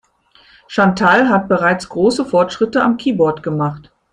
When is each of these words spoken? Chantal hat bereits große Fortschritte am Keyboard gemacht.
Chantal 0.65 1.29
hat 1.29 1.47
bereits 1.47 1.87
große 1.87 2.25
Fortschritte 2.25 2.81
am 2.81 2.97
Keyboard 2.97 3.43
gemacht. 3.43 3.91